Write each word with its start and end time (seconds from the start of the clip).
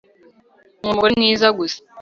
nkunda 0.73 0.83
umugore 0.91 1.13
mwiza 1.19 1.47
gusa 1.57 1.79